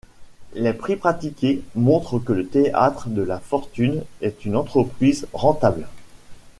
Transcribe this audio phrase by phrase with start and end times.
[0.55, 5.85] Les prix pratiqués montrent que le Théâtre de la Fortune est une entreprise rentable.